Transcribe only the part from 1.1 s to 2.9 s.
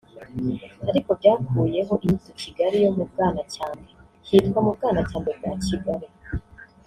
byakuyeho inyito “Kigali yo